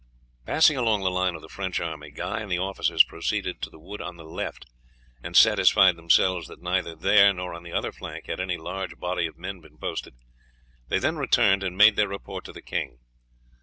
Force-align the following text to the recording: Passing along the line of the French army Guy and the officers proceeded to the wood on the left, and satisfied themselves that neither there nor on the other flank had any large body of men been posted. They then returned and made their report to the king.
Passing 0.47 0.77
along 0.77 1.03
the 1.03 1.11
line 1.11 1.35
of 1.35 1.43
the 1.43 1.47
French 1.47 1.79
army 1.79 2.09
Guy 2.09 2.39
and 2.39 2.51
the 2.51 2.57
officers 2.57 3.03
proceeded 3.03 3.61
to 3.61 3.69
the 3.69 3.77
wood 3.77 4.01
on 4.01 4.17
the 4.17 4.23
left, 4.25 4.65
and 5.21 5.37
satisfied 5.37 5.95
themselves 5.95 6.47
that 6.47 6.59
neither 6.59 6.95
there 6.95 7.31
nor 7.33 7.53
on 7.53 7.61
the 7.61 7.71
other 7.73 7.91
flank 7.91 8.25
had 8.25 8.39
any 8.39 8.57
large 8.57 8.97
body 8.97 9.27
of 9.27 9.37
men 9.37 9.59
been 9.59 9.77
posted. 9.77 10.15
They 10.87 10.97
then 10.97 11.17
returned 11.17 11.61
and 11.61 11.77
made 11.77 11.97
their 11.97 12.07
report 12.07 12.45
to 12.45 12.51
the 12.51 12.63
king. 12.63 12.97